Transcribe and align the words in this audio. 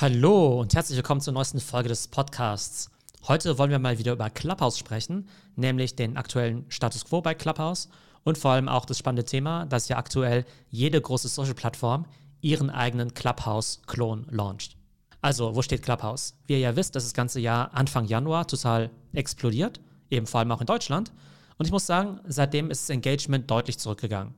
Hallo 0.00 0.58
und 0.58 0.72
herzlich 0.72 0.96
willkommen 0.96 1.20
zur 1.20 1.34
neuesten 1.34 1.60
Folge 1.60 1.90
des 1.90 2.08
Podcasts. 2.08 2.90
Heute 3.28 3.58
wollen 3.58 3.70
wir 3.70 3.78
mal 3.78 3.98
wieder 3.98 4.14
über 4.14 4.30
Clubhouse 4.30 4.78
sprechen, 4.78 5.28
nämlich 5.56 5.94
den 5.94 6.16
aktuellen 6.16 6.64
Status 6.70 7.04
quo 7.04 7.20
bei 7.20 7.34
Clubhouse 7.34 7.90
und 8.24 8.38
vor 8.38 8.52
allem 8.52 8.70
auch 8.70 8.86
das 8.86 8.96
spannende 8.96 9.26
Thema, 9.26 9.66
dass 9.66 9.90
ja 9.90 9.98
aktuell 9.98 10.46
jede 10.70 10.98
große 10.98 11.28
Social-Plattform 11.28 12.06
ihren 12.40 12.70
eigenen 12.70 13.12
Clubhouse-Klon 13.12 14.26
launcht. 14.30 14.78
Also, 15.20 15.54
wo 15.54 15.60
steht 15.60 15.82
Clubhouse? 15.82 16.34
Wie 16.46 16.54
ihr 16.54 16.60
ja 16.60 16.76
wisst, 16.76 16.96
ist 16.96 17.04
das 17.04 17.12
ganze 17.12 17.38
Jahr 17.38 17.74
Anfang 17.74 18.06
Januar 18.06 18.46
total 18.46 18.88
explodiert, 19.12 19.82
eben 20.08 20.26
vor 20.26 20.40
allem 20.40 20.52
auch 20.52 20.62
in 20.62 20.66
Deutschland. 20.66 21.12
Und 21.58 21.66
ich 21.66 21.72
muss 21.72 21.84
sagen, 21.84 22.20
seitdem 22.26 22.70
ist 22.70 22.84
das 22.84 22.88
Engagement 22.88 23.50
deutlich 23.50 23.78
zurückgegangen. 23.78 24.32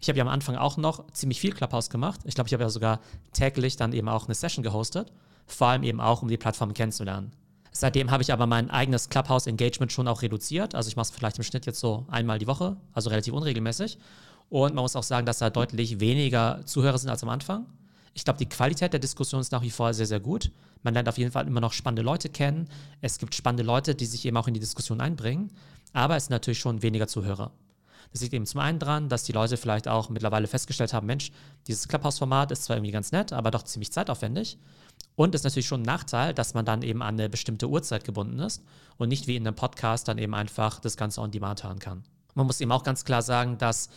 Ich 0.00 0.08
habe 0.08 0.18
ja 0.18 0.24
am 0.24 0.28
Anfang 0.28 0.56
auch 0.56 0.76
noch 0.76 1.10
ziemlich 1.12 1.40
viel 1.40 1.52
Clubhouse 1.52 1.90
gemacht. 1.90 2.20
Ich 2.24 2.34
glaube, 2.34 2.48
ich 2.48 2.54
habe 2.54 2.62
ja 2.62 2.70
sogar 2.70 3.00
täglich 3.32 3.76
dann 3.76 3.92
eben 3.92 4.08
auch 4.08 4.26
eine 4.26 4.34
Session 4.34 4.62
gehostet, 4.62 5.12
vor 5.46 5.68
allem 5.68 5.82
eben 5.82 6.00
auch, 6.00 6.22
um 6.22 6.28
die 6.28 6.36
Plattform 6.36 6.74
kennenzulernen. 6.74 7.32
Seitdem 7.72 8.10
habe 8.10 8.22
ich 8.22 8.32
aber 8.32 8.46
mein 8.46 8.70
eigenes 8.70 9.08
Clubhouse-Engagement 9.08 9.92
schon 9.92 10.08
auch 10.08 10.22
reduziert. 10.22 10.74
Also 10.74 10.88
ich 10.88 10.96
mache 10.96 11.04
es 11.04 11.10
vielleicht 11.10 11.38
im 11.38 11.44
Schnitt 11.44 11.66
jetzt 11.66 11.80
so 11.80 12.06
einmal 12.08 12.38
die 12.38 12.46
Woche, 12.46 12.76
also 12.92 13.10
relativ 13.10 13.34
unregelmäßig. 13.34 13.98
Und 14.50 14.74
man 14.74 14.82
muss 14.82 14.96
auch 14.96 15.02
sagen, 15.02 15.26
dass 15.26 15.38
da 15.38 15.50
deutlich 15.50 16.00
weniger 16.00 16.64
Zuhörer 16.64 16.98
sind 16.98 17.10
als 17.10 17.22
am 17.22 17.28
Anfang. 17.28 17.66
Ich 18.14 18.24
glaube, 18.24 18.38
die 18.38 18.48
Qualität 18.48 18.92
der 18.92 19.00
Diskussion 19.00 19.40
ist 19.40 19.52
nach 19.52 19.62
wie 19.62 19.70
vor 19.70 19.94
sehr, 19.94 20.06
sehr 20.06 20.20
gut. 20.20 20.50
Man 20.82 20.94
lernt 20.94 21.08
auf 21.08 21.18
jeden 21.18 21.30
Fall 21.30 21.46
immer 21.46 21.60
noch 21.60 21.72
spannende 21.72 22.02
Leute 22.02 22.28
kennen. 22.28 22.68
Es 23.00 23.18
gibt 23.18 23.34
spannende 23.34 23.62
Leute, 23.62 23.94
die 23.94 24.06
sich 24.06 24.24
eben 24.24 24.36
auch 24.36 24.48
in 24.48 24.54
die 24.54 24.60
Diskussion 24.60 25.00
einbringen. 25.00 25.52
Aber 25.92 26.16
es 26.16 26.24
sind 26.24 26.32
natürlich 26.32 26.58
schon 26.58 26.82
weniger 26.82 27.06
Zuhörer. 27.06 27.52
Das 28.12 28.20
liegt 28.20 28.32
eben 28.32 28.46
zum 28.46 28.60
einen 28.60 28.78
dran, 28.78 29.08
dass 29.08 29.24
die 29.24 29.32
Leute 29.32 29.56
vielleicht 29.56 29.88
auch 29.88 30.08
mittlerweile 30.08 30.46
festgestellt 30.46 30.92
haben, 30.92 31.06
Mensch, 31.06 31.30
dieses 31.66 31.88
Clubhouse-Format 31.88 32.50
ist 32.50 32.64
zwar 32.64 32.76
irgendwie 32.76 32.92
ganz 32.92 33.12
nett, 33.12 33.32
aber 33.32 33.50
doch 33.50 33.62
ziemlich 33.62 33.92
zeitaufwendig. 33.92 34.58
Und 35.14 35.34
ist 35.34 35.44
natürlich 35.44 35.66
schon 35.66 35.82
ein 35.82 35.86
Nachteil, 35.86 36.32
dass 36.32 36.54
man 36.54 36.64
dann 36.64 36.82
eben 36.82 37.02
an 37.02 37.14
eine 37.14 37.28
bestimmte 37.28 37.68
Uhrzeit 37.68 38.04
gebunden 38.04 38.38
ist 38.38 38.62
und 38.96 39.08
nicht 39.08 39.26
wie 39.26 39.36
in 39.36 39.46
einem 39.46 39.56
Podcast 39.56 40.08
dann 40.08 40.18
eben 40.18 40.34
einfach 40.34 40.80
das 40.80 40.96
Ganze 40.96 41.20
on 41.20 41.30
demand 41.30 41.64
hören 41.64 41.78
kann. 41.78 42.04
Man 42.34 42.46
muss 42.46 42.60
eben 42.60 42.72
auch 42.72 42.84
ganz 42.84 43.04
klar 43.04 43.22
sagen, 43.22 43.58
dass 43.58 43.88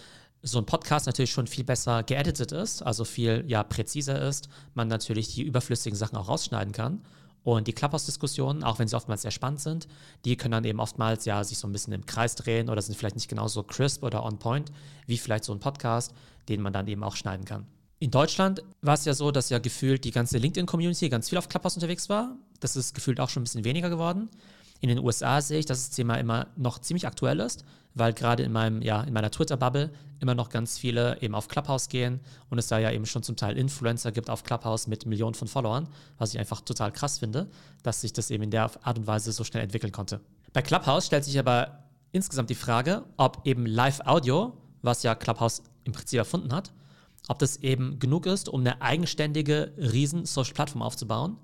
so 0.42 0.58
ein 0.58 0.66
Podcast 0.66 1.06
natürlich 1.06 1.32
schon 1.32 1.45
viel 1.45 1.64
besser 1.64 2.02
geeditet 2.02 2.52
ist, 2.52 2.82
also 2.82 3.06
viel 3.06 3.44
ja 3.48 3.64
präziser 3.64 4.20
ist, 4.20 4.50
man 4.73 4.88
natürlich 4.88 5.36
die 5.36 5.44
überflüssigen 5.44 5.98
Sachen 5.98 6.17
auch 6.17 6.28
rausschneiden 6.28 6.73
kann 6.73 7.02
und 7.44 7.67
die 7.67 7.73
Clubhouse-Diskussionen, 7.73 8.64
auch 8.64 8.80
wenn 8.80 8.88
sie 8.88 8.95
oftmals 8.95 9.23
sehr 9.23 9.31
spannend 9.31 9.61
sind, 9.61 9.88
die 10.25 10.38
können 10.38 10.52
dann 10.52 10.64
eben 10.64 10.80
oftmals 10.80 11.25
ja 11.25 11.44
sich 11.44 11.58
so 11.58 11.67
ein 11.67 11.72
bisschen 11.72 11.94
im 11.94 12.06
Kreis 12.06 12.36
drehen 12.36 12.70
oder 12.70 12.81
sind 12.81 12.95
vielleicht 12.95 13.16
nicht 13.16 13.30
genauso 13.30 13.64
crisp 13.64 14.03
oder 14.03 14.23
on 14.23 14.38
point 14.38 14.72
wie 15.08 15.17
vielleicht 15.17 15.45
so 15.45 15.53
ein 15.53 15.59
Podcast, 15.59 16.14
den 16.50 16.61
man 16.61 16.73
dann 16.73 16.88
eben 16.88 17.03
auch 17.03 17.16
schneiden 17.16 17.45
kann. 17.45 17.66
In 18.00 18.11
Deutschland 18.11 18.64
war 18.81 18.95
es 18.95 19.06
ja 19.06 19.14
so, 19.14 19.31
dass 19.31 19.50
ja 19.50 19.59
gefühlt 19.59 20.06
die 20.06 20.11
ganze 20.11 20.38
LinkedIn-Community 20.39 21.09
ganz 21.09 21.30
viel 21.30 21.38
auf 21.38 21.50
Clubhouse 21.50 21.75
unterwegs 21.75 22.09
war. 22.09 22.36
Das 22.59 22.75
ist 22.75 22.95
gefühlt 22.95 23.20
auch 23.20 23.30
schon 23.30 23.42
ein 23.42 23.44
bisschen 23.45 23.64
weniger 23.64 23.89
geworden. 23.89 24.30
In 24.82 24.90
den 24.90 25.00
USA 25.00 25.42
sehe 25.42 25.60
ich, 25.60 25.68
dass 25.68 25.88
das 25.88 25.96
Thema 25.96 26.16
immer 26.16 26.48
noch 26.56 26.80
ziemlich 26.80 27.06
aktuell 27.06 27.40
ist, 27.40 27.64
weil 27.94 28.14
gerade 28.14 28.44
in 28.44 28.52
meinem, 28.52 28.82
ja, 28.82 29.04
in 29.04 29.14
meiner 29.14 29.30
Twitter-Bubble 29.30 29.92
immer 30.20 30.34
noch 30.34 30.50
ganz 30.50 30.80
viele 30.80 31.22
eben 31.22 31.36
auf 31.36 31.48
Clubhouse 31.48 31.88
gehen 31.88 32.20
und 32.50 32.58
es 32.58 32.68
da 32.68 32.80
ja 32.80 32.92
eben 32.92 33.06
schon 33.06 33.22
zum 33.22 33.36
Teil 33.36 33.58
Influencer 33.58 34.12
gibt 34.12 34.30
auf 34.30 34.44
Clubhouse 34.44 34.88
mit 34.88 35.06
Millionen 35.06 35.36
von 35.36 35.48
Followern, 35.48 35.88
was 36.18 36.34
ich 36.34 36.40
einfach 36.40 36.62
total 36.62 36.92
krass 36.92 37.20
finde, 37.20 37.48
dass 37.84 38.02
sich 38.02 38.12
das 38.12 38.32
eben 38.32 38.44
in 38.44 38.52
der 38.52 38.72
Art 38.84 38.98
und 38.98 39.06
Weise 39.06 39.32
so 39.32 39.44
schnell 39.44 39.64
entwickeln 39.64 39.92
konnte. 39.92 40.20
Bei 40.52 40.64
Clubhouse 40.64 41.06
stellt 41.06 41.26
sich 41.26 41.38
aber 41.38 41.84
insgesamt 42.12 42.50
die 42.50 42.56
Frage, 42.56 43.04
ob 43.18 43.45
eben 43.45 43.66
Live-Audio, 43.66 44.54
was 44.82 45.04
ja 45.04 45.14
Clubhouse 45.14 45.62
im 45.84 45.94
Prinzip 45.94 46.18
erfunden 46.18 46.54
hat, 46.54 46.72
ob 47.28 47.38
das 47.38 47.58
eben 47.58 48.00
genug 48.00 48.26
ist, 48.26 48.50
um 48.50 48.62
eine 48.62 48.82
eigenständige, 48.82 49.73
riesen 49.78 50.26
Social-Plattform 50.26 50.82
aufzubauen 50.82 51.38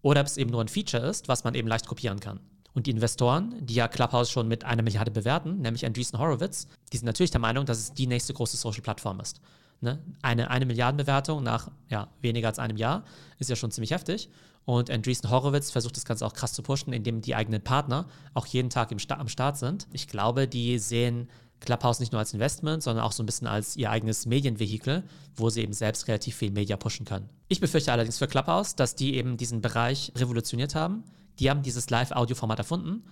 oder 0.00 0.20
ob 0.22 0.26
es 0.26 0.38
eben 0.38 0.50
nur 0.50 0.62
ein 0.62 0.68
Feature 0.68 1.06
ist, 1.06 1.28
was 1.28 1.44
man 1.44 1.54
eben 1.54 1.68
leicht 1.68 1.86
kopieren 1.86 2.20
kann. 2.20 2.40
Und 2.78 2.86
die 2.86 2.92
Investoren, 2.92 3.56
die 3.58 3.74
ja 3.74 3.88
Clubhouse 3.88 4.30
schon 4.30 4.46
mit 4.46 4.62
einer 4.62 4.82
Milliarde 4.84 5.10
bewerten, 5.10 5.62
nämlich 5.62 5.84
Andreessen 5.84 6.16
Horowitz, 6.16 6.68
die 6.92 6.96
sind 6.96 7.06
natürlich 7.06 7.32
der 7.32 7.40
Meinung, 7.40 7.66
dass 7.66 7.78
es 7.78 7.92
die 7.92 8.06
nächste 8.06 8.32
große 8.32 8.56
Social-Plattform 8.56 9.18
ist. 9.18 9.40
Ne? 9.80 9.98
Eine, 10.22 10.48
eine 10.48 10.64
Milliardenbewertung 10.64 11.42
nach 11.42 11.72
ja, 11.88 12.06
weniger 12.20 12.46
als 12.46 12.60
einem 12.60 12.76
Jahr 12.76 13.02
ist 13.40 13.50
ja 13.50 13.56
schon 13.56 13.72
ziemlich 13.72 13.90
heftig. 13.90 14.28
Und 14.64 14.90
Andreessen 14.90 15.28
Horowitz 15.28 15.72
versucht 15.72 15.96
das 15.96 16.04
Ganze 16.04 16.24
auch 16.24 16.34
krass 16.34 16.52
zu 16.52 16.62
pushen, 16.62 16.92
indem 16.92 17.20
die 17.20 17.34
eigenen 17.34 17.60
Partner 17.60 18.06
auch 18.32 18.46
jeden 18.46 18.70
Tag 18.70 18.92
im 18.92 19.00
Sta 19.00 19.16
am 19.16 19.26
Start 19.26 19.56
sind. 19.56 19.88
Ich 19.92 20.06
glaube, 20.06 20.46
die 20.46 20.78
sehen 20.78 21.28
Clubhouse 21.58 21.98
nicht 21.98 22.12
nur 22.12 22.20
als 22.20 22.32
Investment, 22.32 22.84
sondern 22.84 23.04
auch 23.04 23.10
so 23.10 23.24
ein 23.24 23.26
bisschen 23.26 23.48
als 23.48 23.74
ihr 23.74 23.90
eigenes 23.90 24.24
Medienvehikel, 24.24 25.02
wo 25.34 25.50
sie 25.50 25.62
eben 25.62 25.72
selbst 25.72 26.06
relativ 26.06 26.36
viel 26.36 26.52
Media 26.52 26.76
pushen 26.76 27.04
können. 27.04 27.28
Ich 27.48 27.58
befürchte 27.58 27.90
allerdings 27.90 28.18
für 28.18 28.28
Clubhouse, 28.28 28.76
dass 28.76 28.94
die 28.94 29.16
eben 29.16 29.36
diesen 29.36 29.62
Bereich 29.62 30.12
revolutioniert 30.14 30.76
haben 30.76 31.02
die 31.38 31.50
haben 31.50 31.62
dieses 31.62 31.90
Live-Audio-Format 31.90 32.58
erfunden, 32.58 33.04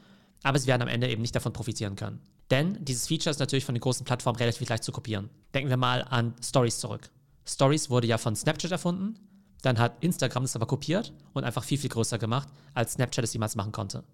aber 0.42 0.58
sie 0.58 0.66
werden 0.66 0.82
am 0.82 0.88
Ende 0.88 1.08
eben 1.08 1.22
nicht 1.22 1.34
davon 1.34 1.52
profitieren 1.52 1.96
können. 1.96 2.20
Denn 2.50 2.84
dieses 2.84 3.08
Feature 3.08 3.30
ist 3.30 3.40
natürlich 3.40 3.64
von 3.64 3.74
den 3.74 3.80
großen 3.80 4.04
Plattformen 4.04 4.38
relativ 4.38 4.68
leicht 4.68 4.84
zu 4.84 4.92
kopieren. 4.92 5.30
Denken 5.54 5.70
wir 5.70 5.76
mal 5.76 6.02
an 6.02 6.34
Stories 6.42 6.78
zurück. 6.78 7.10
Stories 7.44 7.90
wurde 7.90 8.06
ja 8.06 8.18
von 8.18 8.36
Snapchat 8.36 8.70
erfunden, 8.70 9.18
dann 9.62 9.78
hat 9.78 9.96
Instagram 10.00 10.44
das 10.44 10.56
aber 10.56 10.66
kopiert 10.66 11.12
und 11.32 11.44
einfach 11.44 11.64
viel, 11.64 11.78
viel 11.78 11.90
größer 11.90 12.18
gemacht, 12.18 12.48
als 12.74 12.92
Snapchat 12.92 13.24
es 13.24 13.32
jemals 13.32 13.56
machen 13.56 13.72
konnte. 13.72 14.04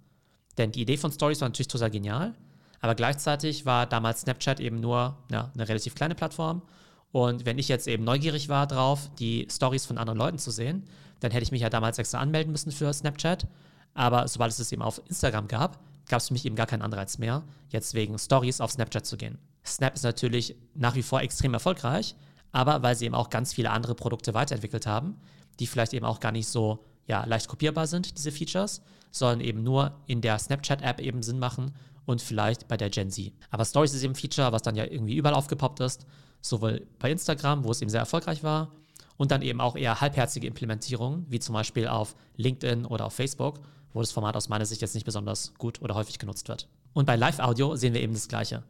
Denn 0.59 0.73
die 0.73 0.83
Idee 0.83 0.97
von 0.97 1.13
Stories 1.13 1.41
war 1.41 1.49
natürlich 1.49 1.69
total 1.69 1.91
genial, 1.91 2.35
aber 2.81 2.95
gleichzeitig 2.95 3.65
war 3.65 3.87
damals 3.87 4.23
Snapchat 4.23 4.61
eben 4.61 4.81
nur 4.81 5.19
ja, 5.31 5.51
eine 5.55 5.69
relativ 5.69 5.95
kleine 5.95 6.15
Plattform. 6.15 6.63
Und 7.11 7.45
wenn 7.45 7.59
ich 7.59 7.69
jetzt 7.69 7.87
eben 7.87 8.05
neugierig 8.05 8.49
war 8.49 8.67
drauf, 8.67 9.11
die 9.19 9.47
Stories 9.51 9.87
von 9.87 9.99
anderen 9.99 10.19
Leuten 10.19 10.39
zu 10.39 10.51
sehen, 10.51 10.85
dann 11.21 11.31
hätte 11.31 11.45
ich 11.45 11.53
mich 11.53 11.61
ja 11.61 11.71
damals 11.71 11.99
extra 11.99 12.19
anmelden 12.19 12.53
müssen 12.53 12.73
für 12.73 12.93
Snapchat. 12.93 13.47
Aber 13.95 14.29
sobald 14.29 14.53
es 14.53 14.59
es 14.59 14.73
eben 14.73 14.83
auf 14.83 15.01
Instagram 15.09 15.49
gab, 15.49 15.79
gab 16.09 16.21
es 16.21 16.29
für 16.29 16.35
mich 16.35 16.45
eben 16.45 16.57
gar 16.57 16.67
keinen 16.67 16.83
Anreiz 16.83 17.19
mehr, 17.19 17.43
jetzt 17.71 17.95
wegen 17.95 18.19
Stories 18.19 18.61
auf 18.61 18.73
Snapchat 18.73 19.07
zu 19.07 19.17
gehen. 19.17 19.39
Snap 19.65 19.95
ist 19.95 20.03
natürlich 20.03 20.57
nach 20.75 20.95
wie 20.95 21.03
vor 21.03 21.21
extrem 21.21 21.55
erfolgreich, 21.55 22.17
aber 22.51 22.83
weil 22.83 22.97
sie 22.97 23.07
eben 23.07 23.15
auch 23.15 23.31
ganz 23.31 23.53
viele 23.53 23.71
andere 23.71 23.95
Produkte 23.95 24.35
weiterentwickelt 24.35 24.87
haben, 24.87 25.17
die 25.61 25.67
vielleicht 25.67 25.95
eben 25.95 26.05
auch 26.05 26.21
gar 26.21 26.33
nicht 26.33 26.49
so 26.49 26.85
ja, 27.07 27.25
leicht 27.25 27.49
kopierbar 27.49 27.87
sind, 27.87 28.17
diese 28.17 28.33
Features, 28.33 28.83
sondern 29.11 29.41
eben 29.41 29.63
nur 29.63 29.93
in 30.07 30.21
der 30.21 30.39
Snapchat-App 30.39 31.01
eben 31.01 31.23
Sinn 31.23 31.39
machen 31.39 31.73
und 32.05 32.21
vielleicht 32.21 32.69
bei 32.69 32.77
der 32.77 32.91
Gen 32.91 33.11
Z. 33.11 33.33
Aber 33.51 33.65
Stories 33.65 33.95
ist 33.95 34.03
eben 34.03 34.13
ein 34.13 34.17
Feature, 34.17 34.53
was 34.53 34.63
dann 34.63 34.77
ja 34.77 34.85
irgendwie 34.85 35.17
überall 35.17 35.35
aufgepoppt 35.35 35.81
ist, 35.81 36.07
sowohl 36.41 36.87
bei 36.99 37.11
Instagram, 37.11 37.65
wo 37.65 37.71
es 37.71 37.81
eben 37.81 37.91
sehr 37.91 38.01
erfolgreich 38.01 38.43
war, 38.43 38.73
und 39.17 39.31
dann 39.31 39.43
eben 39.43 39.61
auch 39.61 39.77
eher 39.77 40.01
halbherzige 40.01 40.47
Implementierungen, 40.47 41.27
wie 41.29 41.39
zum 41.39 41.53
Beispiel 41.53 41.87
auf 41.87 42.17
LinkedIn 42.37 42.87
oder 42.87 43.07
auf 43.07 43.15
Facebook, 43.15 43.61
wo 43.93 44.01
das 44.01 44.13
Format 44.13 44.37
aus 44.37 44.49
meiner 44.49 44.67
Sicht 44.67 44.81
jetzt 44.81 44.95
nicht 44.95 45.05
besonders 45.05 45.53
gut 45.59 45.81
oder 45.83 45.95
häufig 45.95 46.19
genutzt 46.19 46.49
wird. 46.49 46.69
Und 46.93 47.07
bei 47.07 47.17
Live-Audio 47.17 47.77
sehen 47.77 47.95
wir 47.95 48.01
eben 48.01 48.15
das 48.15 48.29
Gleiche. 48.29 48.63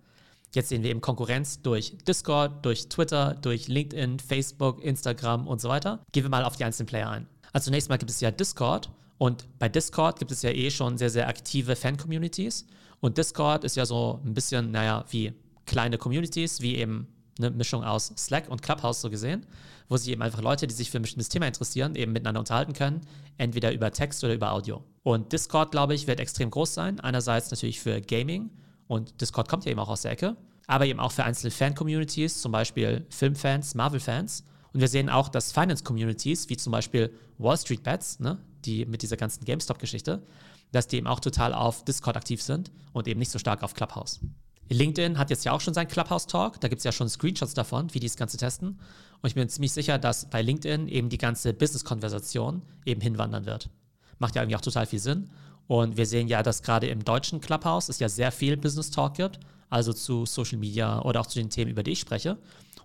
Jetzt 0.54 0.68
sehen 0.68 0.82
wir 0.82 0.90
eben 0.90 1.00
Konkurrenz 1.00 1.62
durch 1.62 1.96
Discord, 2.06 2.64
durch 2.64 2.88
Twitter, 2.88 3.34
durch 3.40 3.68
LinkedIn, 3.68 4.18
Facebook, 4.18 4.84
Instagram 4.84 5.46
und 5.46 5.60
so 5.60 5.68
weiter. 5.68 6.00
Gehen 6.12 6.24
wir 6.24 6.30
mal 6.30 6.44
auf 6.44 6.56
die 6.56 6.64
einzelnen 6.64 6.86
Player 6.86 7.08
ein. 7.08 7.26
Also 7.52 7.66
zunächst 7.66 7.88
mal 7.88 7.96
gibt 7.96 8.10
es 8.10 8.20
ja 8.20 8.30
Discord 8.30 8.90
und 9.18 9.46
bei 9.58 9.68
Discord 9.68 10.18
gibt 10.18 10.30
es 10.30 10.42
ja 10.42 10.50
eh 10.50 10.70
schon 10.70 10.98
sehr, 10.98 11.10
sehr 11.10 11.28
aktive 11.28 11.76
Fan-Communities. 11.76 12.66
Und 13.00 13.18
Discord 13.18 13.64
ist 13.64 13.76
ja 13.76 13.86
so 13.86 14.20
ein 14.24 14.34
bisschen, 14.34 14.70
naja, 14.70 15.04
wie 15.10 15.32
kleine 15.66 15.96
Communities, 15.96 16.60
wie 16.60 16.76
eben 16.76 17.08
eine 17.38 17.50
Mischung 17.50 17.82
aus 17.82 18.12
Slack 18.16 18.48
und 18.48 18.62
Clubhouse 18.62 19.00
so 19.00 19.10
gesehen, 19.10 19.46
wo 19.88 19.96
sich 19.96 20.12
eben 20.12 20.22
einfach 20.22 20.42
Leute, 20.42 20.66
die 20.66 20.74
sich 20.74 20.90
für 20.90 20.98
ein 20.98 21.02
bestimmtes 21.02 21.28
Thema 21.28 21.46
interessieren, 21.46 21.94
eben 21.94 22.12
miteinander 22.12 22.40
unterhalten 22.40 22.72
können, 22.74 23.00
entweder 23.38 23.72
über 23.72 23.90
Text 23.90 24.22
oder 24.22 24.34
über 24.34 24.52
Audio. 24.52 24.82
Und 25.02 25.32
Discord, 25.32 25.72
glaube 25.72 25.94
ich, 25.94 26.06
wird 26.06 26.20
extrem 26.20 26.50
groß 26.50 26.74
sein. 26.74 27.00
Einerseits 27.00 27.50
natürlich 27.50 27.80
für 27.80 28.00
Gaming 28.00 28.50
und 28.86 29.20
Discord 29.20 29.48
kommt 29.48 29.64
ja 29.64 29.70
eben 29.72 29.80
auch 29.80 29.88
aus 29.88 30.02
der 30.02 30.12
Ecke, 30.12 30.36
aber 30.66 30.86
eben 30.86 31.00
auch 31.00 31.12
für 31.12 31.24
einzelne 31.24 31.50
Fan-Communities, 31.50 32.40
zum 32.40 32.52
Beispiel 32.52 33.06
Filmfans, 33.10 33.74
Marvel-Fans. 33.74 34.44
Und 34.72 34.80
wir 34.80 34.88
sehen 34.88 35.10
auch, 35.10 35.28
dass 35.28 35.52
Finance-Communities, 35.52 36.48
wie 36.48 36.56
zum 36.56 36.72
Beispiel 36.72 37.12
Wall 37.38 37.58
Street 37.58 37.82
Bets, 37.82 38.20
ne, 38.20 38.38
die 38.64 38.86
mit 38.86 39.02
dieser 39.02 39.16
ganzen 39.16 39.44
GameStop-Geschichte, 39.44 40.22
dass 40.70 40.86
die 40.86 40.96
eben 40.96 41.06
auch 41.06 41.20
total 41.20 41.52
auf 41.52 41.84
Discord 41.84 42.16
aktiv 42.16 42.40
sind 42.40 42.70
und 42.92 43.08
eben 43.08 43.18
nicht 43.18 43.30
so 43.30 43.38
stark 43.38 43.62
auf 43.62 43.74
Clubhouse. 43.74 44.20
LinkedIn 44.68 45.18
hat 45.18 45.30
jetzt 45.30 45.44
ja 45.44 45.52
auch 45.52 45.60
schon 45.60 45.74
seinen 45.74 45.88
Clubhouse-Talk. 45.88 46.60
Da 46.60 46.68
gibt 46.68 46.78
es 46.78 46.84
ja 46.84 46.92
schon 46.92 47.08
Screenshots 47.08 47.52
davon, 47.52 47.92
wie 47.92 48.00
die 48.00 48.06
das 48.06 48.16
Ganze 48.16 48.38
testen. 48.38 48.80
Und 49.20 49.28
ich 49.28 49.34
bin 49.34 49.48
ziemlich 49.48 49.72
sicher, 49.72 49.98
dass 49.98 50.30
bei 50.30 50.40
LinkedIn 50.40 50.88
eben 50.88 51.10
die 51.10 51.18
ganze 51.18 51.52
Business-Konversation 51.52 52.62
eben 52.86 53.00
hinwandern 53.00 53.44
wird. 53.44 53.68
Macht 54.18 54.34
ja 54.34 54.42
irgendwie 54.42 54.56
auch 54.56 54.60
total 54.60 54.86
viel 54.86 54.98
Sinn. 54.98 55.30
Und 55.66 55.96
wir 55.96 56.06
sehen 56.06 56.28
ja, 56.28 56.42
dass 56.42 56.62
gerade 56.62 56.88
im 56.88 57.04
deutschen 57.04 57.40
Clubhouse 57.40 57.88
es 57.88 57.98
ja 57.98 58.08
sehr 58.08 58.32
viel 58.32 58.56
Business-Talk 58.56 59.14
gibt, 59.14 59.40
also 59.70 59.92
zu 59.92 60.26
Social 60.26 60.58
Media 60.58 61.00
oder 61.02 61.20
auch 61.20 61.26
zu 61.26 61.38
den 61.38 61.50
Themen, 61.50 61.70
über 61.70 61.82
die 61.82 61.92
ich 61.92 62.00
spreche. 62.00 62.32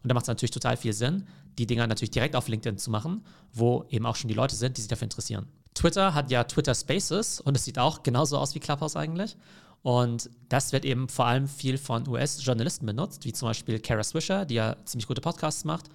Und 0.04 0.10
da 0.10 0.14
macht 0.14 0.24
es 0.24 0.30
natürlich 0.30 0.52
total 0.52 0.78
viel 0.78 0.94
Sinn, 0.94 1.28
die 1.58 1.66
Dinger 1.66 1.88
natürlich 1.88 2.12
direkt 2.12 2.36
auf 2.36 2.48
LinkedIn 2.48 2.78
zu 2.78 2.92
machen, 2.92 3.26
wo 3.52 3.86
eben 3.90 4.06
auch 4.06 4.16
schon 4.16 4.28
die 4.28 4.36
Leute 4.36 4.56
sind, 4.56 4.78
die 4.78 4.82
sich 4.82 4.90
dafür 4.90 5.06
interessieren. 5.06 5.48
Twitter 5.74 6.14
hat 6.14 6.32
ja 6.32 6.44
Twitter 6.44 6.74
Spaces 6.74 7.40
und 7.42 7.56
es 7.56 7.66
sieht 7.66 7.78
auch 7.78 8.04
genauso 8.04 8.38
aus 8.38 8.56
wie 8.56 8.60
Clubhouse 8.60 8.96
eigentlich. 8.96 9.38
Und 9.84 10.30
das 10.50 10.72
wird 10.72 10.86
eben 10.86 11.08
vor 11.08 11.26
allem 11.28 11.48
viel 11.48 11.78
von 11.78 12.08
US-Journalisten 12.08 12.86
benutzt, 12.86 13.26
wie 13.26 13.34
zum 13.34 13.48
Beispiel 13.48 13.80
Kara 13.80 14.04
Swisher, 14.04 14.46
die 14.46 14.56
ja 14.56 14.76
ziemlich 14.86 15.08
gute 15.08 15.22
Podcasts 15.22 15.66
macht. 15.66 15.86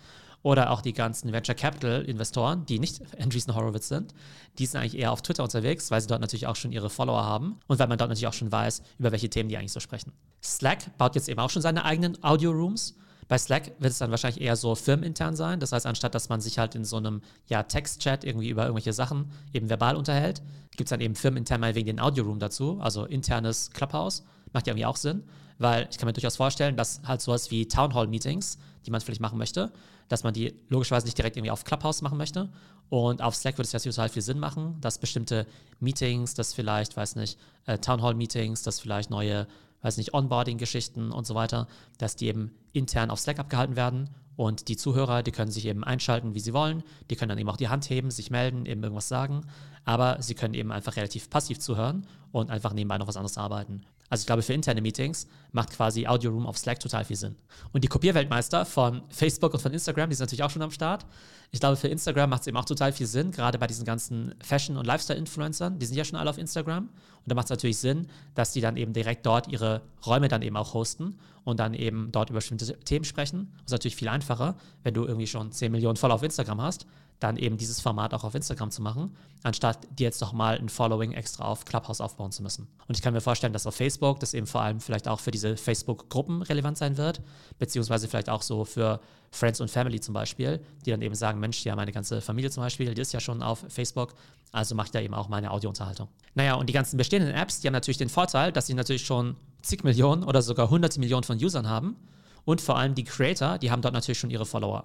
Oder 0.42 0.70
auch 0.70 0.80
die 0.80 0.92
ganzen 0.92 1.32
Venture 1.32 1.54
Capital 1.54 2.02
Investoren, 2.02 2.66
die 2.66 2.78
nicht 2.78 3.00
Andreessen 3.20 3.54
Horowitz 3.54 3.88
sind, 3.88 4.14
die 4.58 4.66
sind 4.66 4.80
eigentlich 4.80 4.98
eher 4.98 5.12
auf 5.12 5.22
Twitter 5.22 5.42
unterwegs, 5.42 5.90
weil 5.90 6.00
sie 6.00 6.08
dort 6.08 6.20
natürlich 6.20 6.46
auch 6.46 6.56
schon 6.56 6.72
ihre 6.72 6.90
Follower 6.90 7.24
haben 7.24 7.60
und 7.68 7.78
weil 7.78 7.86
man 7.86 7.98
dort 7.98 8.10
natürlich 8.10 8.26
auch 8.26 8.32
schon 8.32 8.50
weiß, 8.52 8.82
über 8.98 9.12
welche 9.12 9.30
Themen 9.30 9.48
die 9.48 9.56
eigentlich 9.56 9.72
so 9.72 9.80
sprechen. 9.80 10.12
Slack 10.42 10.96
baut 10.98 11.14
jetzt 11.14 11.28
eben 11.28 11.40
auch 11.40 11.50
schon 11.50 11.62
seine 11.62 11.84
eigenen 11.84 12.22
Audio-Rooms. 12.22 12.96
Bei 13.28 13.38
Slack 13.38 13.72
wird 13.78 13.92
es 13.92 13.98
dann 13.98 14.10
wahrscheinlich 14.10 14.42
eher 14.42 14.56
so 14.56 14.74
firmenintern 14.74 15.36
sein. 15.36 15.60
Das 15.60 15.72
heißt, 15.72 15.86
anstatt 15.86 16.14
dass 16.14 16.28
man 16.28 16.40
sich 16.40 16.58
halt 16.58 16.74
in 16.74 16.84
so 16.84 16.96
einem 16.96 17.22
ja, 17.46 17.62
Text-Chat 17.62 18.24
irgendwie 18.24 18.48
über 18.48 18.64
irgendwelche 18.64 18.92
Sachen 18.92 19.30
eben 19.52 19.70
verbal 19.70 19.96
unterhält, 19.96 20.42
gibt 20.72 20.88
es 20.88 20.90
dann 20.90 21.00
eben 21.00 21.14
firmenintern 21.14 21.60
mal 21.60 21.74
wegen 21.74 21.86
den 21.86 22.00
Audio-Room 22.00 22.40
dazu, 22.40 22.78
also 22.80 23.04
internes 23.04 23.70
Clubhouse. 23.70 24.24
Macht 24.52 24.66
ja 24.66 24.72
irgendwie 24.72 24.86
auch 24.86 24.96
Sinn, 24.96 25.22
weil 25.62 25.88
ich 25.90 25.98
kann 25.98 26.06
mir 26.06 26.12
durchaus 26.12 26.36
vorstellen, 26.36 26.76
dass 26.76 27.00
halt 27.04 27.20
sowas 27.20 27.50
wie 27.50 27.66
Town 27.66 27.94
Hall 27.94 28.06
Meetings, 28.06 28.58
die 28.84 28.90
man 28.90 29.00
vielleicht 29.00 29.20
machen 29.20 29.38
möchte, 29.38 29.72
dass 30.08 30.24
man 30.24 30.34
die 30.34 30.54
logischerweise 30.68 31.06
nicht 31.06 31.16
direkt 31.16 31.36
irgendwie 31.36 31.50
auf 31.50 31.64
Clubhouse 31.64 32.02
machen 32.02 32.18
möchte. 32.18 32.50
Und 32.88 33.22
auf 33.22 33.34
Slack 33.34 33.56
würde 33.56 33.66
es 33.66 33.72
ja 33.72 33.78
total 33.78 34.08
viel 34.10 34.22
Sinn 34.22 34.38
machen, 34.38 34.76
dass 34.80 34.98
bestimmte 34.98 35.46
Meetings, 35.80 36.34
dass 36.34 36.52
vielleicht, 36.52 36.96
weiß 36.96 37.16
nicht, 37.16 37.38
äh, 37.66 37.78
Town 37.78 38.02
Hall 38.02 38.14
Meetings, 38.14 38.62
dass 38.62 38.80
vielleicht 38.80 39.08
neue, 39.08 39.46
weiß 39.80 39.96
nicht, 39.96 40.12
Onboarding-Geschichten 40.12 41.10
und 41.10 41.26
so 41.26 41.34
weiter, 41.34 41.68
dass 41.96 42.16
die 42.16 42.26
eben 42.26 42.52
intern 42.72 43.10
auf 43.10 43.20
Slack 43.20 43.38
abgehalten 43.38 43.76
werden 43.76 44.10
und 44.36 44.68
die 44.68 44.76
Zuhörer, 44.76 45.22
die 45.22 45.32
können 45.32 45.50
sich 45.50 45.66
eben 45.66 45.84
einschalten, 45.84 46.34
wie 46.34 46.40
sie 46.40 46.54
wollen. 46.54 46.82
Die 47.10 47.16
können 47.16 47.28
dann 47.28 47.38
eben 47.38 47.48
auch 47.48 47.56
die 47.56 47.68
Hand 47.68 47.88
heben, 47.90 48.10
sich 48.10 48.30
melden, 48.30 48.66
eben 48.66 48.82
irgendwas 48.82 49.08
sagen. 49.08 49.42
Aber 49.84 50.22
sie 50.22 50.34
können 50.34 50.54
eben 50.54 50.72
einfach 50.72 50.96
relativ 50.96 51.28
passiv 51.28 51.58
zuhören 51.58 52.06
und 52.30 52.50
einfach 52.50 52.72
nebenbei 52.72 52.98
noch 52.98 53.08
was 53.08 53.16
anderes 53.16 53.36
arbeiten. 53.36 53.82
Also 54.12 54.24
ich 54.24 54.26
glaube, 54.26 54.42
für 54.42 54.52
interne 54.52 54.82
Meetings 54.82 55.26
macht 55.52 55.70
quasi 55.70 56.06
Audio 56.06 56.32
Room 56.32 56.46
auf 56.46 56.58
Slack 56.58 56.78
total 56.78 57.02
viel 57.06 57.16
Sinn. 57.16 57.34
Und 57.72 57.82
die 57.82 57.88
Kopierweltmeister 57.88 58.66
von 58.66 59.00
Facebook 59.08 59.54
und 59.54 59.60
von 59.60 59.72
Instagram, 59.72 60.10
die 60.10 60.16
sind 60.16 60.24
natürlich 60.24 60.42
auch 60.42 60.50
schon 60.50 60.60
am 60.60 60.70
Start. 60.70 61.06
Ich 61.50 61.60
glaube, 61.60 61.76
für 61.76 61.88
Instagram 61.88 62.28
macht 62.28 62.42
es 62.42 62.46
eben 62.46 62.58
auch 62.58 62.66
total 62.66 62.92
viel 62.92 63.06
Sinn, 63.06 63.30
gerade 63.30 63.58
bei 63.58 63.66
diesen 63.66 63.86
ganzen 63.86 64.34
Fashion- 64.44 64.76
und 64.76 64.86
Lifestyle-Influencern. 64.86 65.78
Die 65.78 65.86
sind 65.86 65.96
ja 65.96 66.04
schon 66.04 66.18
alle 66.18 66.28
auf 66.28 66.36
Instagram. 66.36 66.90
Und 66.90 66.90
da 67.24 67.34
macht 67.34 67.46
es 67.46 67.50
natürlich 67.50 67.78
Sinn, 67.78 68.06
dass 68.34 68.52
die 68.52 68.60
dann 68.60 68.76
eben 68.76 68.92
direkt 68.92 69.24
dort 69.24 69.48
ihre 69.48 69.80
Räume 70.04 70.28
dann 70.28 70.42
eben 70.42 70.58
auch 70.58 70.74
hosten 70.74 71.18
und 71.44 71.58
dann 71.58 71.72
eben 71.72 72.12
dort 72.12 72.28
über 72.28 72.40
bestimmte 72.40 72.78
Themen 72.80 73.06
sprechen. 73.06 73.50
Das 73.60 73.68
ist 73.68 73.72
natürlich 73.72 73.96
viel 73.96 74.08
einfacher, 74.08 74.56
wenn 74.82 74.92
du 74.92 75.06
irgendwie 75.06 75.26
schon 75.26 75.52
10 75.52 75.72
Millionen 75.72 75.96
Follower 75.96 76.16
auf 76.16 76.22
Instagram 76.22 76.60
hast, 76.60 76.86
dann 77.22 77.36
eben 77.36 77.56
dieses 77.56 77.80
Format 77.80 78.14
auch 78.14 78.24
auf 78.24 78.34
Instagram 78.34 78.70
zu 78.70 78.82
machen, 78.82 79.16
anstatt 79.42 79.78
dir 79.98 80.04
jetzt 80.04 80.20
noch 80.20 80.32
mal 80.32 80.58
ein 80.58 80.68
Following 80.68 81.12
extra 81.12 81.44
auf 81.44 81.64
Clubhouse 81.64 82.00
aufbauen 82.00 82.32
zu 82.32 82.42
müssen. 82.42 82.68
Und 82.88 82.96
ich 82.96 83.02
kann 83.02 83.14
mir 83.14 83.20
vorstellen, 83.20 83.52
dass 83.52 83.66
auf 83.66 83.74
Facebook 83.74 84.20
das 84.20 84.34
eben 84.34 84.46
vor 84.46 84.62
allem 84.62 84.80
vielleicht 84.80 85.08
auch 85.08 85.20
für 85.20 85.30
diese 85.30 85.56
Facebook-Gruppen 85.56 86.42
relevant 86.42 86.78
sein 86.78 86.96
wird, 86.96 87.20
beziehungsweise 87.58 88.08
vielleicht 88.08 88.28
auch 88.28 88.42
so 88.42 88.64
für 88.64 89.00
Friends 89.30 89.60
und 89.60 89.70
Family 89.70 90.00
zum 90.00 90.14
Beispiel, 90.14 90.60
die 90.84 90.90
dann 90.90 91.02
eben 91.02 91.14
sagen, 91.14 91.40
Mensch, 91.40 91.64
ja, 91.64 91.74
meine 91.74 91.92
ganze 91.92 92.20
Familie 92.20 92.50
zum 92.50 92.62
Beispiel, 92.62 92.94
die 92.94 93.00
ist 93.00 93.12
ja 93.12 93.20
schon 93.20 93.42
auf 93.42 93.64
Facebook, 93.68 94.14
also 94.52 94.74
mache 94.74 94.86
ich 94.86 94.92
da 94.92 95.00
eben 95.00 95.14
auch 95.14 95.28
meine 95.28 95.50
Audiounterhaltung. 95.50 96.08
Naja, 96.34 96.54
und 96.54 96.68
die 96.68 96.72
ganzen 96.72 96.96
bestehenden 96.96 97.34
Apps, 97.34 97.60
die 97.60 97.68
haben 97.68 97.72
natürlich 97.72 97.98
den 97.98 98.10
Vorteil, 98.10 98.52
dass 98.52 98.66
sie 98.66 98.74
natürlich 98.74 99.06
schon 99.06 99.36
zig 99.62 99.84
Millionen 99.84 100.24
oder 100.24 100.42
sogar 100.42 100.70
hunderte 100.70 101.00
Millionen 101.00 101.24
von 101.24 101.42
Usern 101.42 101.68
haben 101.68 101.96
und 102.44 102.60
vor 102.60 102.76
allem 102.76 102.94
die 102.94 103.04
Creator, 103.04 103.58
die 103.58 103.70
haben 103.70 103.82
dort 103.82 103.94
natürlich 103.94 104.18
schon 104.18 104.30
ihre 104.30 104.46
Follower. 104.46 104.84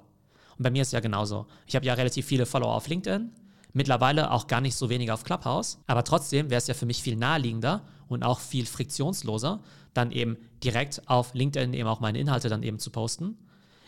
Und 0.57 0.63
bei 0.63 0.71
mir 0.71 0.81
ist 0.81 0.89
es 0.89 0.93
ja 0.93 0.99
genauso. 0.99 1.45
Ich 1.65 1.75
habe 1.75 1.85
ja 1.85 1.93
relativ 1.93 2.25
viele 2.25 2.45
Follower 2.45 2.73
auf 2.73 2.87
LinkedIn, 2.87 3.31
mittlerweile 3.73 4.31
auch 4.31 4.47
gar 4.47 4.61
nicht 4.61 4.75
so 4.75 4.89
wenige 4.89 5.13
auf 5.13 5.23
Clubhouse, 5.23 5.79
aber 5.87 6.03
trotzdem 6.03 6.49
wäre 6.49 6.57
es 6.57 6.67
ja 6.67 6.73
für 6.73 6.85
mich 6.85 7.01
viel 7.01 7.15
naheliegender 7.15 7.83
und 8.07 8.23
auch 8.23 8.39
viel 8.39 8.65
friktionsloser, 8.65 9.59
dann 9.93 10.11
eben 10.11 10.37
direkt 10.63 11.01
auf 11.07 11.33
LinkedIn 11.33 11.73
eben 11.73 11.87
auch 11.87 11.99
meine 11.99 12.19
Inhalte 12.19 12.49
dann 12.49 12.63
eben 12.63 12.79
zu 12.79 12.89
posten. 12.89 13.37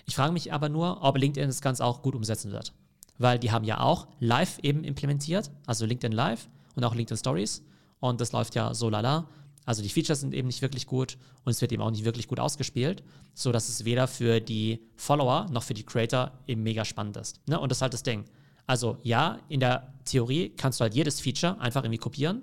Ich 0.06 0.16
frage 0.16 0.33
mich 0.33 0.54
aber 0.54 0.69
nur, 0.69 1.04
ob 1.04 1.18
LinkedIn 1.18 1.48
das 1.48 1.62
Ganze 1.62 1.86
auch 1.86 2.01
gut 2.01 2.16
umsetzen 2.16 2.51
wird. 2.51 2.74
Weil 3.19 3.38
die 3.38 3.51
haben 3.51 3.66
ja 3.66 3.81
auch 3.81 4.07
Live 4.19 4.60
eben 4.63 4.83
implementiert, 4.83 5.51
also 5.68 5.86
LinkedIn 5.86 6.16
Live 6.16 6.50
und 6.75 6.83
auch 6.83 6.95
LinkedIn 6.95 7.18
Stories. 7.18 7.63
Und 8.00 8.21
das 8.21 8.31
läuft 8.31 8.56
ja 8.56 8.74
so 8.74 8.89
lala. 8.89 9.27
Also 9.69 9.83
die 9.83 9.89
Features 9.89 10.21
sind 10.21 10.33
eben 10.33 10.48
nicht 10.48 10.63
wirklich 10.63 10.88
gut 10.88 11.16
und 11.45 11.51
es 11.51 11.62
wird 11.62 11.71
eben 11.71 11.83
auch 11.83 11.92
nicht 11.92 12.04
wirklich 12.04 12.27
gut 12.27 12.39
ausgespielt, 12.39 13.04
sodass 13.36 13.69
es 13.69 13.86
weder 13.86 14.07
für 14.07 14.39
die 14.39 14.80
Follower 14.95 15.45
noch 15.51 15.62
für 15.62 15.75
die 15.75 15.83
Creator 15.83 16.31
eben 16.48 16.63
mega 16.63 16.83
spannend 16.83 17.18
ist. 17.18 17.39
Ne? 17.48 17.60
Und 17.60 17.69
das 17.69 17.77
ist 17.77 17.81
halt 17.83 17.94
das 17.94 18.01
Ding. 18.01 18.25
Also 18.66 18.98
ja, 19.04 19.38
in 19.48 19.60
der 19.60 19.94
Theorie 20.06 20.50
kannst 20.57 20.80
du 20.80 20.86
halt 20.86 20.95
jedes 20.95 21.21
Feature 21.21 21.62
einfach 21.62 21.83
irgendwie 21.83 22.00
kopieren 22.00 22.42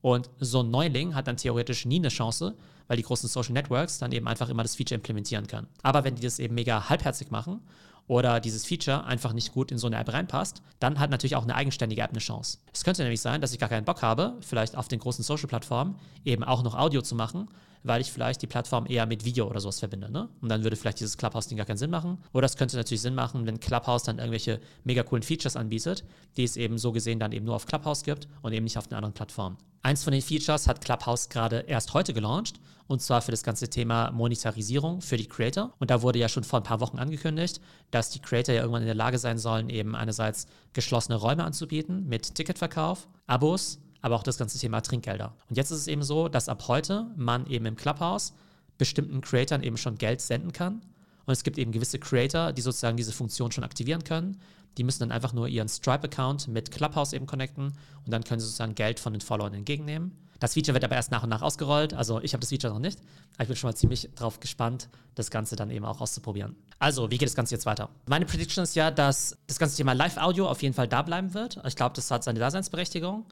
und 0.00 0.28
so 0.40 0.64
ein 0.64 0.70
Neuling 0.72 1.14
hat 1.14 1.28
dann 1.28 1.36
theoretisch 1.36 1.86
nie 1.86 2.00
eine 2.00 2.08
Chance, 2.08 2.56
weil 2.88 2.96
die 2.96 3.04
großen 3.04 3.28
Social 3.28 3.52
Networks 3.52 4.00
dann 4.00 4.10
eben 4.10 4.26
einfach 4.26 4.48
immer 4.48 4.64
das 4.64 4.74
Feature 4.74 4.96
implementieren 4.96 5.46
können. 5.46 5.68
Aber 5.84 6.02
wenn 6.02 6.16
die 6.16 6.22
das 6.22 6.40
eben 6.40 6.56
mega 6.56 6.88
halbherzig 6.88 7.30
machen 7.30 7.60
oder 8.06 8.40
dieses 8.40 8.66
Feature 8.66 9.04
einfach 9.04 9.32
nicht 9.32 9.52
gut 9.52 9.72
in 9.72 9.78
so 9.78 9.86
eine 9.86 9.96
App 9.96 10.12
reinpasst, 10.12 10.62
dann 10.78 10.98
hat 10.98 11.10
natürlich 11.10 11.36
auch 11.36 11.44
eine 11.44 11.54
eigenständige 11.54 12.02
App 12.02 12.10
eine 12.10 12.18
Chance. 12.18 12.58
Es 12.72 12.84
könnte 12.84 13.02
nämlich 13.02 13.20
sein, 13.20 13.40
dass 13.40 13.52
ich 13.52 13.58
gar 13.58 13.68
keinen 13.68 13.84
Bock 13.84 14.02
habe, 14.02 14.36
vielleicht 14.40 14.76
auf 14.76 14.88
den 14.88 14.98
großen 14.98 15.24
Social-Plattformen 15.24 15.96
eben 16.24 16.44
auch 16.44 16.62
noch 16.62 16.74
Audio 16.74 17.02
zu 17.02 17.14
machen, 17.14 17.48
weil 17.84 18.00
ich 18.00 18.10
vielleicht 18.10 18.42
die 18.42 18.46
Plattform 18.46 18.86
eher 18.88 19.06
mit 19.06 19.24
Video 19.24 19.46
oder 19.48 19.60
sowas 19.60 19.78
verbinde. 19.78 20.10
Ne? 20.10 20.28
Und 20.40 20.48
dann 20.48 20.64
würde 20.64 20.74
vielleicht 20.74 20.98
dieses 21.00 21.16
Clubhouse-Ding 21.16 21.58
gar 21.58 21.66
keinen 21.66 21.76
Sinn 21.76 21.90
machen. 21.90 22.18
Oder 22.32 22.46
es 22.46 22.56
könnte 22.56 22.76
natürlich 22.76 23.02
Sinn 23.02 23.14
machen, 23.14 23.46
wenn 23.46 23.60
Clubhouse 23.60 24.02
dann 24.02 24.18
irgendwelche 24.18 24.60
mega 24.82 25.02
coolen 25.02 25.22
Features 25.22 25.54
anbietet, 25.54 26.04
die 26.36 26.44
es 26.44 26.56
eben 26.56 26.78
so 26.78 26.90
gesehen 26.92 27.20
dann 27.20 27.32
eben 27.32 27.44
nur 27.44 27.54
auf 27.54 27.66
Clubhouse 27.66 28.02
gibt 28.02 28.26
und 28.42 28.52
eben 28.52 28.64
nicht 28.64 28.78
auf 28.78 28.88
den 28.88 28.96
anderen 28.96 29.14
Plattformen. 29.14 29.58
Eins 29.82 30.02
von 30.02 30.14
den 30.14 30.22
Features 30.22 30.66
hat 30.66 30.80
Clubhouse 30.80 31.28
gerade 31.28 31.60
erst 31.60 31.92
heute 31.92 32.14
gelauncht 32.14 32.58
und 32.86 33.02
zwar 33.02 33.20
für 33.20 33.30
das 33.30 33.42
ganze 33.42 33.68
Thema 33.68 34.10
Monetarisierung 34.12 35.02
für 35.02 35.18
die 35.18 35.28
Creator. 35.28 35.74
Und 35.78 35.90
da 35.90 36.00
wurde 36.00 36.18
ja 36.18 36.28
schon 36.28 36.44
vor 36.44 36.60
ein 36.60 36.64
paar 36.64 36.80
Wochen 36.80 36.98
angekündigt, 36.98 37.60
dass 37.90 38.08
die 38.10 38.20
Creator 38.20 38.54
ja 38.54 38.62
irgendwann 38.62 38.82
in 38.82 38.86
der 38.86 38.94
Lage 38.94 39.18
sein 39.18 39.38
sollen, 39.38 39.68
eben 39.68 39.94
einerseits 39.94 40.46
geschlossene 40.72 41.16
Räume 41.16 41.44
anzubieten 41.44 42.08
mit 42.08 42.34
Ticketverkauf, 42.34 43.08
Abos, 43.26 43.78
aber 44.04 44.16
auch 44.16 44.22
das 44.22 44.36
ganze 44.36 44.58
Thema 44.58 44.82
Trinkgelder. 44.82 45.32
Und 45.48 45.56
jetzt 45.56 45.70
ist 45.70 45.80
es 45.80 45.86
eben 45.86 46.02
so, 46.02 46.28
dass 46.28 46.50
ab 46.50 46.68
heute 46.68 47.06
man 47.16 47.46
eben 47.46 47.64
im 47.64 47.74
Clubhouse 47.74 48.34
bestimmten 48.76 49.22
Creatoren 49.22 49.62
eben 49.62 49.78
schon 49.78 49.96
Geld 49.96 50.20
senden 50.20 50.52
kann. 50.52 50.82
Und 51.24 51.32
es 51.32 51.42
gibt 51.42 51.56
eben 51.56 51.72
gewisse 51.72 51.98
Creator, 51.98 52.52
die 52.52 52.60
sozusagen 52.60 52.98
diese 52.98 53.12
Funktion 53.12 53.50
schon 53.50 53.64
aktivieren 53.64 54.04
können. 54.04 54.38
Die 54.76 54.84
müssen 54.84 55.00
dann 55.00 55.10
einfach 55.10 55.32
nur 55.32 55.48
ihren 55.48 55.70
Stripe-Account 55.70 56.48
mit 56.48 56.70
Clubhouse 56.70 57.14
eben 57.14 57.24
connecten 57.24 57.72
und 58.04 58.12
dann 58.12 58.24
können 58.24 58.40
sie 58.40 58.46
sozusagen 58.46 58.74
Geld 58.74 59.00
von 59.00 59.14
den 59.14 59.22
Followern 59.22 59.54
entgegennehmen. 59.54 60.12
Das 60.38 60.52
Feature 60.52 60.74
wird 60.74 60.84
aber 60.84 60.96
erst 60.96 61.10
nach 61.10 61.22
und 61.22 61.30
nach 61.30 61.40
ausgerollt. 61.40 61.94
Also 61.94 62.20
ich 62.20 62.34
habe 62.34 62.40
das 62.40 62.50
Feature 62.50 62.74
noch 62.74 62.80
nicht. 62.80 62.98
Aber 63.36 63.44
ich 63.44 63.48
bin 63.48 63.56
schon 63.56 63.68
mal 63.68 63.74
ziemlich 63.74 64.10
drauf 64.14 64.40
gespannt, 64.40 64.90
das 65.14 65.30
Ganze 65.30 65.56
dann 65.56 65.70
eben 65.70 65.86
auch 65.86 66.02
auszuprobieren. 66.02 66.56
Also, 66.78 67.10
wie 67.10 67.16
geht 67.16 67.28
das 67.28 67.34
Ganze 67.34 67.54
jetzt 67.54 67.64
weiter? 67.64 67.88
Meine 68.06 68.26
Prediction 68.26 68.62
ist 68.62 68.76
ja, 68.76 68.90
dass 68.90 69.38
das 69.46 69.58
ganze 69.58 69.76
Thema 69.76 69.92
Live-Audio 69.92 70.46
auf 70.48 70.62
jeden 70.62 70.74
Fall 70.74 70.88
da 70.88 71.00
bleiben 71.00 71.32
wird. 71.34 71.60
Ich 71.66 71.76
glaube, 71.76 71.94
das 71.96 72.10
hat 72.10 72.24
seine 72.24 72.40
Daseinsberechtigung. 72.40 73.24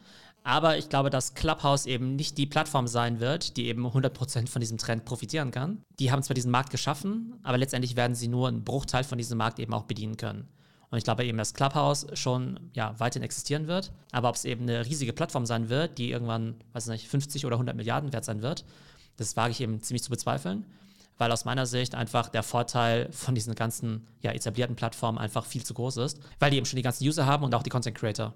Aber 0.44 0.77
ich 0.77 0.89
glaube, 0.89 1.11
dass 1.11 1.35
Clubhouse 1.35 1.87
eben 1.87 2.17
nicht 2.17 2.37
die 2.37 2.46
Plattform 2.46 2.89
sein 2.89 3.20
wird, 3.20 3.56
die 3.56 3.69
eben 3.69 3.87
100% 3.87 4.49
von 4.49 4.61
diesem 4.61 4.79
Trend 4.79 5.05
profitieren 5.05 5.53
kann. 5.53 5.82
Die 6.01 6.11
haben 6.11 6.22
zwar 6.22 6.34
diesen 6.34 6.51
Markt 6.51 6.70
geschaffen, 6.70 7.34
aber 7.43 7.58
letztendlich 7.58 7.94
werden 7.96 8.17
sie 8.17 8.29
nur 8.29 8.49
einen 8.49 8.65
Bruchteil 8.65 9.05
von 9.05 9.19
diesem 9.19 9.39
Markt 9.39 9.61
eben 9.61 9.72
auch 9.72 9.84
bedienen 9.84 10.17
können. 10.17 10.49
Und 10.91 10.99
ich 10.99 11.05
glaube 11.05 11.25
eben, 11.25 11.39
dass 11.39 11.55
Clubhouse 11.55 12.06
schon 12.13 12.61
ja, 12.75 12.94
weiterhin 12.99 13.25
existieren 13.25 13.67
wird. 13.67 13.93
Aber 14.11 14.29
ob 14.29 14.34
es 14.34 14.44
eben 14.44 14.65
eine 14.65 14.84
riesige 14.84 15.15
Plattform 15.15 15.46
sein 15.46 15.70
wird, 15.70 15.96
die 15.96 16.11
irgendwann, 16.11 16.56
weiß 16.75 16.89
nicht, 16.89 17.08
50 17.08 17.46
oder 17.46 17.55
100 17.55 17.75
Milliarden 17.75 18.13
wert 18.13 18.27
sein 18.27 18.43
wird, 18.43 18.67
das 19.17 19.34
wage 19.34 19.53
ich 19.53 19.63
eben 19.63 19.81
ziemlich 19.81 20.03
zu 20.03 20.11
bezweifeln. 20.11 20.67
Weil 21.17 21.32
aus 21.32 21.46
meiner 21.46 21.65
Sicht 21.65 21.94
einfach 21.94 22.29
der 22.29 22.43
Vorteil 22.43 23.11
von 23.11 23.34
diesen 23.34 23.55
ganzen 23.55 24.06
ja, 24.20 24.32
etablierten 24.32 24.77
Plattformen 24.77 25.17
einfach 25.17 25.46
viel 25.46 25.65
zu 25.65 25.72
groß 25.72 25.96
ist, 25.99 26.20
weil 26.41 26.51
die 26.51 26.58
eben 26.58 26.67
schon 26.67 26.77
die 26.77 26.82
ganzen 26.82 27.06
User 27.06 27.25
haben 27.25 27.44
und 27.44 27.55
auch 27.55 27.63
die 27.63 27.70
Content 27.70 27.96
Creator. 27.96 28.34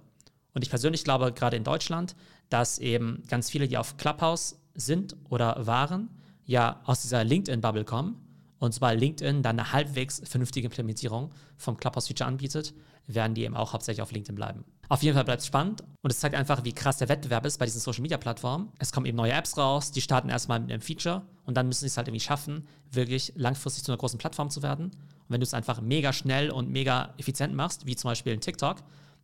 Und 0.57 0.63
ich 0.63 0.71
persönlich 0.71 1.05
glaube, 1.05 1.35
gerade 1.35 1.55
in 1.55 1.65
Deutschland, 1.65 2.17
dass 2.49 2.79
eben 2.79 3.23
ganz 3.29 3.51
viele, 3.51 3.69
die 3.69 3.77
auf 3.77 3.99
Clubhouse 3.99 4.59
sind 4.75 5.15
oder 5.29 5.67
waren, 5.67 6.09
ja 6.47 6.81
aus 6.85 7.03
dieser 7.03 7.25
LinkedIn-Bubble 7.25 7.85
kommen. 7.85 8.17
Und 8.59 8.73
sobald 8.73 8.99
LinkedIn 8.99 9.43
dann 9.43 9.61
eine 9.61 9.75
halbwegs 9.75 10.23
vernünftige 10.25 10.69
Implementierung 10.69 11.31
vom 11.59 11.77
Clubhouse-Feature 11.77 12.27
anbietet, 12.27 12.73
werden 13.07 13.35
die 13.35 13.45
eben 13.45 13.55
auch 13.55 13.75
hauptsächlich 13.75 14.01
auf 14.01 14.13
LinkedIn 14.13 14.35
bleiben. 14.35 14.65
Auf 14.89 15.03
jeden 15.03 15.15
Fall 15.15 15.25
bleibt 15.25 15.43
es 15.43 15.47
spannend 15.47 15.85
und 16.01 16.11
es 16.11 16.21
zeigt 16.21 16.35
einfach, 16.35 16.65
wie 16.65 16.73
krass 16.73 16.97
der 16.97 17.11
Wettbewerb 17.11 17.45
ist 17.45 17.59
bei 17.59 17.67
diesen 17.67 17.83
Social-Media-Plattformen. 17.83 18.73
Es 18.79 18.93
kommen 18.93 19.05
eben 19.05 19.19
neue 19.19 19.33
Apps 19.33 19.59
raus, 19.59 19.93
die 19.93 20.01
starten 20.01 20.31
erstmal 20.31 20.61
mit 20.61 20.73
einem 20.73 20.81
Feature 20.81 21.21
und 21.45 21.55
dann 21.59 21.67
müssen 21.67 21.81
sie 21.81 21.89
es 21.89 21.99
halt 21.99 22.09
irgendwie 22.09 22.25
schaffen, 22.25 22.67
wirklich 22.91 23.35
langfristig 23.37 23.85
zu 23.85 23.93
einer 23.93 23.99
großen 23.99 24.19
Plattform 24.19 24.49
zu 24.49 24.63
werden. 24.63 24.87
Und 24.87 25.27
wenn 25.29 25.41
du 25.41 25.45
es 25.45 25.53
einfach 25.53 25.83
mega 25.83 26.15
schnell 26.15 26.51
und 26.51 26.71
mega 26.71 27.13
effizient 27.19 27.55
machst, 27.55 27.85
wie 27.85 27.95
zum 27.95 28.09
Beispiel 28.09 28.33
in 28.33 28.41
TikTok, 28.41 28.79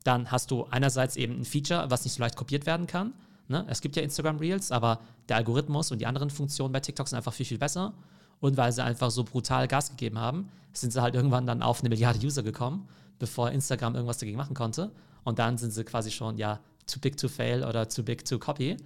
dann 0.07 0.31
hast 0.31 0.51
du 0.51 0.65
einerseits 0.71 1.17
eben 1.17 1.41
ein 1.41 1.45
Feature, 1.45 1.91
was 1.91 2.05
nicht 2.05 2.15
so 2.15 2.23
leicht 2.23 2.37
kopiert 2.37 2.67
werden 2.67 2.87
kann. 2.87 3.13
Ne? 3.49 3.65
Es 3.69 3.81
gibt 3.81 3.97
ja 3.97 4.03
Instagram 4.03 4.39
Reels, 4.39 4.73
aber 4.73 5.01
der 5.29 5.37
Algorithmus 5.37 5.91
und 5.91 5.99
die 5.99 6.07
anderen 6.07 6.31
Funktionen 6.31 6.73
bei 6.73 6.81
TikTok 6.81 7.09
sind 7.09 7.17
einfach 7.17 7.33
viel, 7.33 7.47
viel 7.47 7.59
besser. 7.59 7.93
Und 8.41 8.57
weil 8.57 8.73
sie 8.73 8.83
einfach 8.83 9.11
so 9.11 9.23
brutal 9.25 9.69
Gas 9.69 9.91
gegeben 9.91 10.19
haben, 10.19 10.49
sind 10.73 10.93
sie 10.93 11.01
halt 11.01 11.15
irgendwann 11.15 11.47
dann 11.47 11.63
auf 11.63 11.81
eine 11.81 11.91
Milliarde 11.91 12.19
User 12.25 12.43
gekommen, 12.43 12.89
bevor 13.19 13.51
Instagram 13.51 13.95
irgendwas 13.95 14.19
dagegen 14.19 14.37
machen 14.37 14.55
konnte. 14.55 14.91
Und 15.23 15.39
dann 15.39 15.59
sind 15.59 15.71
sie 15.71 15.85
quasi 15.85 16.11
schon, 16.11 16.37
ja, 16.37 16.59
too 16.87 16.99
big 16.99 17.17
to 17.17 17.29
fail 17.29 17.65
oder 17.65 17.89
too 17.89 18.03
big 18.03 18.25
to 18.25 18.39
copy. 18.39 18.77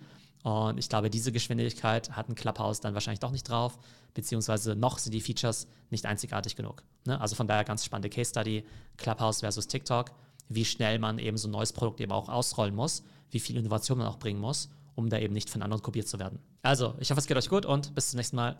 Und 0.42 0.78
ich 0.78 0.88
glaube, 0.88 1.10
diese 1.10 1.32
Geschwindigkeit 1.32 2.10
hat 2.12 2.28
ein 2.28 2.34
Clubhouse 2.34 2.80
dann 2.80 2.94
wahrscheinlich 2.94 3.20
doch 3.20 3.32
nicht 3.32 3.48
drauf, 3.48 3.78
beziehungsweise 4.14 4.76
noch 4.76 4.98
sind 4.98 5.12
die 5.12 5.20
Features 5.20 5.66
nicht 5.90 6.06
einzigartig 6.06 6.54
genug. 6.54 6.82
Ne? 7.04 7.20
Also 7.20 7.34
von 7.34 7.48
daher 7.48 7.64
ganz 7.64 7.84
spannende 7.84 8.10
Case 8.10 8.30
Study, 8.30 8.64
Clubhouse 8.96 9.40
versus 9.40 9.66
TikTok, 9.66 10.12
wie 10.48 10.64
schnell 10.64 10.98
man 10.98 11.18
eben 11.18 11.36
so 11.36 11.48
ein 11.48 11.52
neues 11.52 11.72
Produkt 11.72 12.00
eben 12.00 12.12
auch 12.12 12.28
ausrollen 12.28 12.74
muss, 12.74 13.02
wie 13.30 13.40
viel 13.40 13.56
Innovation 13.56 13.98
man 13.98 14.06
auch 14.06 14.18
bringen 14.18 14.40
muss, 14.40 14.68
um 14.94 15.08
da 15.08 15.18
eben 15.18 15.34
nicht 15.34 15.50
von 15.50 15.62
anderen 15.62 15.82
kopiert 15.82 16.08
zu 16.08 16.18
werden. 16.18 16.38
Also, 16.62 16.94
ich 17.00 17.10
hoffe, 17.10 17.20
es 17.20 17.26
geht 17.26 17.36
euch 17.36 17.48
gut 17.48 17.66
und 17.66 17.94
bis 17.94 18.10
zum 18.10 18.18
nächsten 18.18 18.36
Mal. 18.36 18.56